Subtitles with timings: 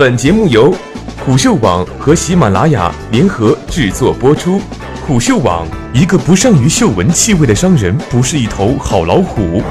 [0.00, 0.74] 本节目由
[1.26, 4.58] 虎嗅网和喜马拉雅联合制作播出。
[5.06, 9.62] 虎嗅网：一个不善于嗅闻气味的商人，不是一头好老虎。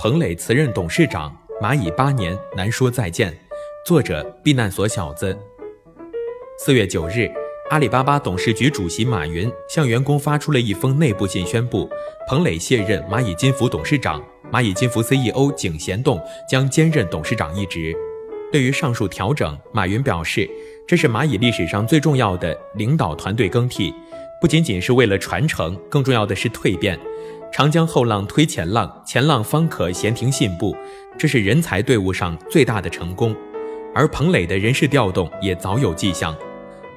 [0.00, 1.32] 彭磊辞任董事长，
[1.62, 3.32] 蚂蚁八年难说再见。
[3.86, 5.38] 作者：避难所小子。
[6.58, 7.30] 四月九日。
[7.68, 11.90] 阿里巴巴董事局主席马云向员工发出了一封内部信，宣布
[12.28, 14.22] 彭磊卸任蚂蚁金服董事长，
[14.52, 17.94] 蚂蚁金服 CEO 井贤栋将兼任董事长一职。
[18.52, 20.48] 对于上述调整，马云表示，
[20.86, 23.92] 这是蚂蚁历史上最重要的领导团队更替，
[24.40, 26.98] 不仅仅是为了传承，更重要的是蜕变。
[27.52, 30.76] 长江后浪推前浪，前浪方可闲庭信步，
[31.18, 33.34] 这是人才队伍上最大的成功。
[33.94, 36.36] 而彭磊的人事调动也早有迹象。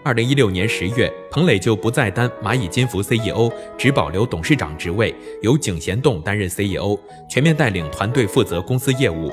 [0.01, 6.97] 二零一六年十月，彭磊就不再担蚂蚁金服 CEO，只保留董事长职位，由井贤栋担任 CEO，
[7.29, 9.29] 全面带领团队负责公司业务。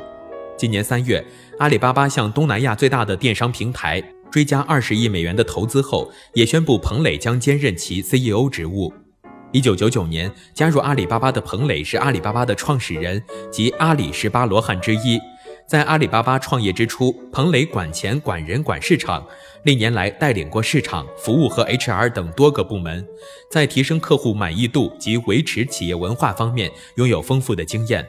[0.56, 1.24] 今年三月，
[1.60, 8.92] 阿里巴巴向东南亚最大的电商平台追加二十亿美元的投资后，也宣布彭磊将兼任其 CEO 职务。
[9.52, 15.18] 一九九九年加入阿里巴巴的彭磊是阿里巴巴的创始人及阿里十八罗汉之一。
[15.66, 19.26] 在阿里巴巴创业之初，彭磊管钱、管人、管市场，
[19.64, 23.04] 历年来带领过市场、服务和 HR 等多个部门，
[23.50, 28.06] 在提升客户满意度及维持企业文化方面拥有丰富的经验。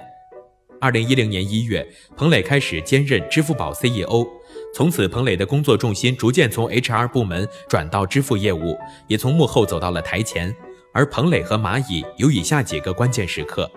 [0.80, 1.84] 二零一零年一月，
[2.16, 4.28] 彭磊开始兼任支付宝 CEO，
[4.76, 8.78] 从此彭磊的工作重心逐渐从 HR 部门转到支付业务，
[9.08, 10.56] 也从幕后走到了台前。
[10.94, 13.72] 而彭磊和蚂蚁有以下几个关键时刻。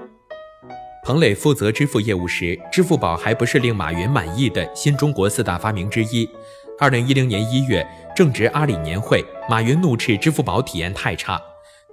[1.02, 6.28] 彭磊负责支付业务时，支付宝还不是令马云满意的新中国四大发明之一。
[6.78, 11.40] 二零一零年一月，正值阿里年会，马云怒斥支付宝体验太差。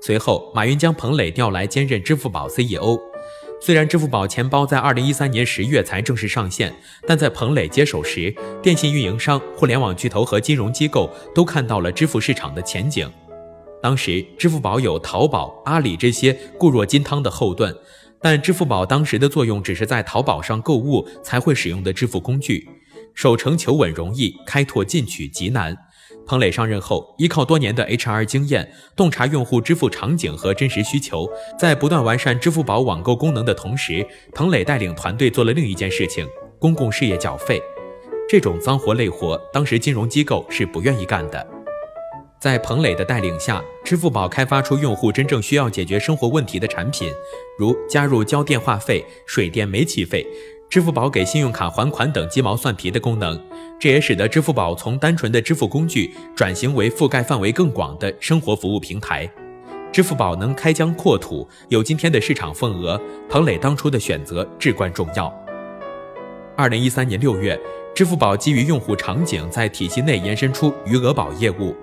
[0.01, 2.99] 随后，马云将彭磊调来兼任支付宝 CEO。
[3.61, 6.75] 虽然支付宝钱包在二零一三年十月才正式上线，
[7.07, 13.09] 但在彭磊接手时，电信运营商、互联网巨头和金融机构都看到了支付市场的前景。
[13.81, 17.73] 当时，支付宝有淘宝、阿里这些固若金汤的后盾。
[18.29, 22.67] 但支付宝当时的作用只是在淘宝上购物才会使用的支付工具，
[23.13, 25.73] 守成求稳容易，开拓进取极难。
[26.25, 31.25] 彭磊上任后，依靠多年的 HR 经验，洞察用户支付场景和真实需求，
[31.57, 36.27] 在不断完善支付宝网购功能的同时，彭磊带领团队做了另一件事情：
[36.59, 37.61] 公共事业缴费。
[38.27, 41.56] 这种脏活累活，当时金融机构是不愿意干的。
[42.39, 47.11] 在彭磊的带领下，支付宝开发出用户真正需要解决生活问题的产品，
[47.57, 50.25] 如加入交电话费、水电煤气费、
[50.69, 53.39] 支付宝给信用卡还款等鸡毛蒜皮的功能。
[53.79, 59.27] 这也使得支付宝从单纯的支付工具转型为覆盖范围更广的生活服务平台。
[59.91, 65.33] 支付宝能开疆扩土，有今天的市场份额，彭磊当初的选择至关重要。
[66.55, 67.59] 二零一三年六月，
[67.95, 71.75] 支付宝基于用户场景，在体系内延伸出余额宝业务。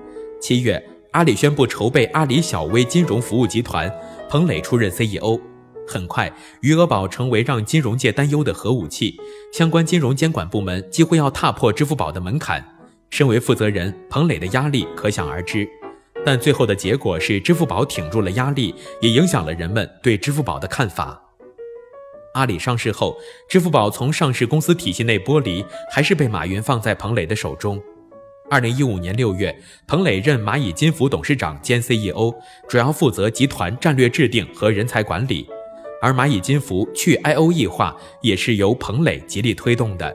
[0.44, 3.90] 七月，阿里宣布筹备阿里小微金融服务集团，
[4.28, 5.40] 彭磊出任 CEO。
[5.88, 9.18] 很快，余额宝成为让金融界担忧的核武器，
[9.54, 12.62] 相关金融监管部门几乎要踏破支付宝的门槛。
[13.08, 15.66] 身为负责人，彭磊的压力可想而知。
[16.26, 21.18] 但最后的结果是，支付宝挺住了压力，也影响了人们对支付宝的看法。
[22.34, 23.16] 阿里上市后，
[23.48, 27.82] 支付宝从上市公司体系内剥离，还是被马云放在彭磊的手中。
[28.50, 29.54] 二零一五年六月，
[29.86, 32.30] 彭磊任蚂蚁金服董事长兼 CEO，
[32.68, 35.48] 主要负责集团战略制定和人才管理。
[36.02, 40.14] 而蚂蚁金服去 IOE 化也是由彭磊极力推动的。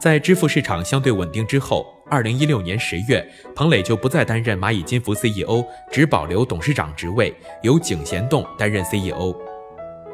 [0.00, 9.36] 在支付市场相对稳定之后，二零一六年十月，彭磊就不再担任蚂蚁金服 CEO，只保留董事长职位，由井贤栋担任 CEO。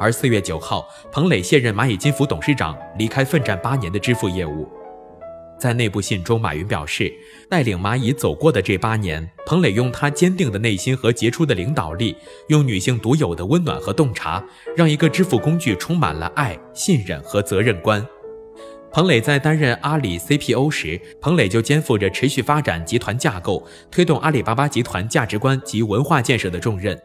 [0.00, 4.68] 而四月九号，彭磊卸任蚂蚁金服董事长，离开奋战八年的支付业务。
[5.58, 7.12] 在内部信中，马云表示，
[7.48, 12.14] 带领蚂蚁走过的这八年，彭磊用他坚定的内心和杰出的领导力，
[12.48, 14.44] 用女性独有的温暖和洞察，
[14.76, 18.06] 让一个支付工具充满了爱、信任和责任观。
[18.92, 26.98] 彭磊在担任阿里 CPO 时，彭磊就肩负着持续发展集团架构、推动阿里巴巴集团价值观及文化建设的重任。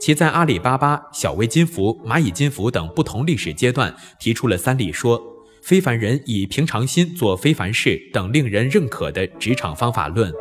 [0.00, 5.29] 其在阿里巴巴、小微金服、蚂蚁金服等不同历史阶段，提出了三力说。
[5.62, 10.32] 非凡人以平常心做非凡事等令人认可的职场方法论。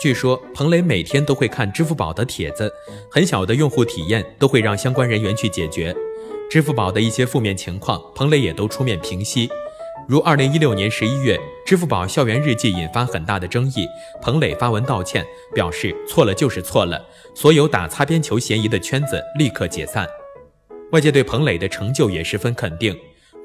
[0.00, 2.70] 据说彭磊每天都会看支付宝的帖子，
[3.10, 5.94] 很小的用户体验都会让相关人员去解决。
[6.50, 9.48] 支付宝的一些负面情况，彭磊也都出面平息。
[10.06, 13.88] 如二零一六年十一月，支付宝校园日记引发很大的争议，
[14.22, 17.04] 彭磊发文道歉，表示错了就是错了，
[17.34, 20.06] 所有打擦边球嫌疑的圈子立刻解散。
[20.92, 22.96] 外界对彭磊的成就也十分肯定。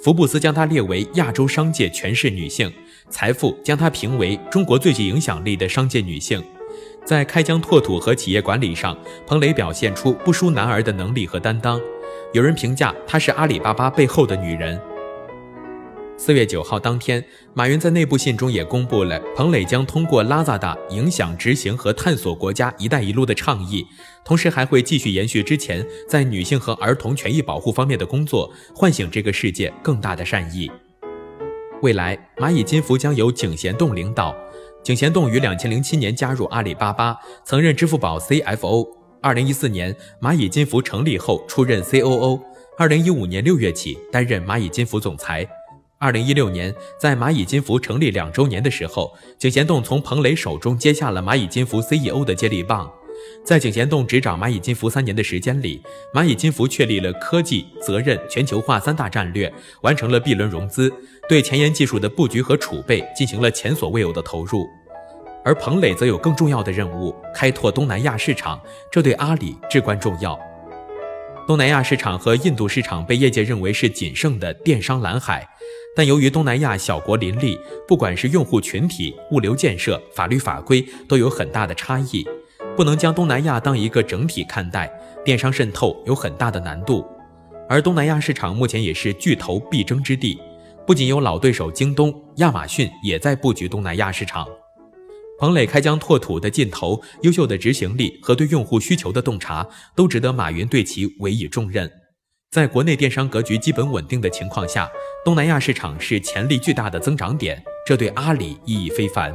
[0.04, 2.72] 福布斯将她列为亚洲商界权势女性，
[3.10, 6.44] 财富将她评为中国最具影响力的商界女性。
[7.06, 11.80] 在开疆拓土和企业管理上，彭蕾表现出不输男儿的能力和担当。
[12.34, 14.80] 有人评价她是阿里巴巴背后的女人。
[16.24, 17.26] 四月九号当天，
[17.56, 23.84] 马云在内部信中也公布了彭磊将通过拉 d 达影响、执行和探索国家“一带一路”的倡议，
[24.24, 30.70] 同时还会继续延续之前在女性和儿童权益保护方面的工作，唤醒这个世界更大的善意。
[31.82, 34.36] 未来，蚂蚁金服将由井贤栋领导。
[34.84, 38.88] 井贤栋于两千零七年加入阿里巴巴，曾任支付宝 CFO。
[39.24, 42.40] 二零一四年，蚂蚁金服成立后出任 COO。
[42.78, 45.50] 二零一五年六月起担任蚂蚁金服总裁。
[46.02, 52.92] 二零一六年，在蚂蚁金服成立两周年的时候，井贤栋从彭磊手中接下了蚂蚁金服 CEO 的接力棒。
[53.46, 55.80] 在井贤栋执掌蚂蚁金服三年的时间里，
[56.12, 60.92] 蚂蚁金服确立了科技、责任、全球化三大战略，完成了 B 轮融资，
[61.30, 64.68] 对前沿技术的布局和储备进行了前所未有的投入。
[65.46, 68.60] 而彭磊则有更重要的任务，开拓东南亚市场，
[68.92, 70.40] 这对阿里至关重要。
[71.46, 75.48] 东南亚市场和印度市场被业界认为是仅剩的电商蓝海。
[75.96, 82.26] 但由于东南亚小国林立，不管是用户群体、物流建设、法律法规都有很大的差异，
[82.78, 84.90] 不能将东南亚当一个整体看待，
[85.26, 87.06] 电商渗透有很大的难度。
[87.68, 90.40] 而东南亚市场目前也是巨头必争之地，
[90.88, 94.48] 不仅有老对手京东、亚马逊也在布局东南亚市场。
[95.40, 101.92] 彭磊开疆拓土的劲头、优秀的执行力和对用户需求的洞察，都值得马云对其委以重任。
[102.52, 104.92] 在国内电商格局基本稳定的情况下，
[105.24, 109.34] 东南亚市场是潜力巨大的增长点，这对阿里意义非凡。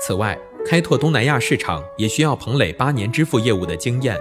[0.00, 4.16] 此外，开拓东南亚市场也需要彭磊八年支付业务的经验。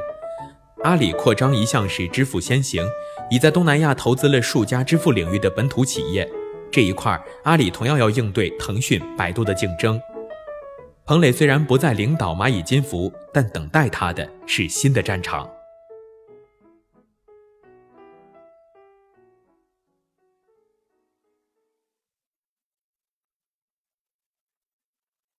[0.84, 2.84] 阿里扩张一向是支付先行，
[3.30, 6.28] 已在东南亚投资了数家支付领域的本土企业，
[6.72, 10.02] 这一块阿里同样要应对腾讯、百度的竞争。
[11.06, 15.48] 彭磊虽然不再领导蚂蚁金服，但等待他的是新的战场。